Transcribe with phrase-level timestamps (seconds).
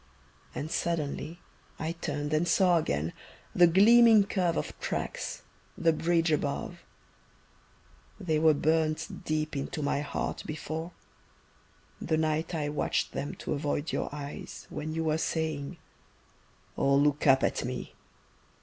[0.55, 1.41] And suddenly
[1.77, 3.13] I turned and saw again
[3.53, 5.43] The gleaming curve of tracks,
[5.77, 6.83] the bridge above
[8.19, 10.91] They were burned deep into my heart before,
[12.01, 15.77] The night I watched them to avoid your eyes, When you were saying,
[16.75, 17.93] "Oh, look up at me!"